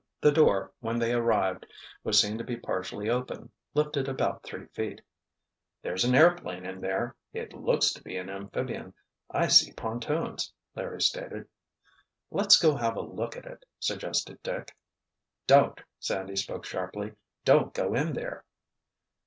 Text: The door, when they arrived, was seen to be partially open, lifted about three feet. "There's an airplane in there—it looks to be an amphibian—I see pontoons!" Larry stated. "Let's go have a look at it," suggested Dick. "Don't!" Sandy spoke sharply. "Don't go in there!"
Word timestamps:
The 0.19 0.31
door, 0.31 0.71
when 0.79 0.97
they 0.97 1.13
arrived, 1.13 1.67
was 2.03 2.19
seen 2.19 2.39
to 2.39 2.43
be 2.43 2.57
partially 2.57 3.07
open, 3.07 3.51
lifted 3.75 4.09
about 4.09 4.41
three 4.41 4.65
feet. 4.73 4.99
"There's 5.83 6.03
an 6.03 6.15
airplane 6.15 6.65
in 6.65 6.81
there—it 6.81 7.53
looks 7.53 7.93
to 7.93 8.01
be 8.01 8.17
an 8.17 8.27
amphibian—I 8.27 9.45
see 9.47 9.71
pontoons!" 9.73 10.51
Larry 10.75 11.01
stated. 11.03 11.47
"Let's 12.31 12.59
go 12.59 12.75
have 12.75 12.95
a 12.97 13.01
look 13.01 13.37
at 13.37 13.45
it," 13.45 13.63
suggested 13.79 14.41
Dick. 14.41 14.75
"Don't!" 15.45 15.79
Sandy 15.99 16.35
spoke 16.35 16.65
sharply. 16.65 17.11
"Don't 17.45 17.71
go 17.71 17.93
in 17.93 18.13
there!" 18.13 18.43